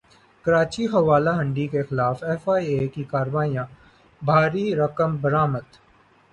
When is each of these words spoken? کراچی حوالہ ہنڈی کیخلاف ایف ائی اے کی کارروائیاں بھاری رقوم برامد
کراچی 0.45 0.83
حوالہ 0.93 1.29
ہنڈی 1.39 1.65
کیخلاف 1.73 2.17
ایف 2.29 2.43
ائی 2.53 2.65
اے 2.73 2.87
کی 2.93 3.03
کارروائیاں 3.11 3.65
بھاری 4.21 4.65
رقوم 4.75 5.11
برامد 5.21 5.65